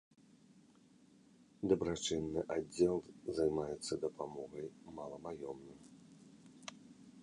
[1.73, 2.97] Дабрачынны аддзел
[3.39, 5.79] займаецца дапамогай маламаёмным.